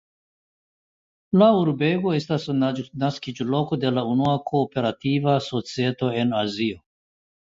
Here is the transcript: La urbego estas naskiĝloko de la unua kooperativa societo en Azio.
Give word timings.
La 1.41 1.49
urbego 1.57 2.13
estas 2.19 2.47
naskiĝloko 3.03 3.79
de 3.83 3.91
la 3.97 4.05
unua 4.13 4.31
kooperativa 4.53 5.37
societo 5.49 6.11
en 6.23 6.33
Azio. 6.41 6.81